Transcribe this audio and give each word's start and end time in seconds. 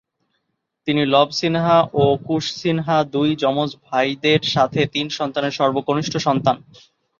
তিনি 0.87 1.01
"লব 1.05 1.29
সিনহা" 1.39 1.77
ও 1.95 2.05
"কুশ 2.27 2.45
সিনহা" 2.55 2.97
দুই 3.13 3.29
যমজ 3.43 3.69
ভাইদের 3.85 4.41
সাথে 4.53 4.81
তিন 4.93 5.07
সন্তানের 5.17 5.57
সর্বকনিষ্ঠ 5.59 6.13
সন্তান। 6.27 6.55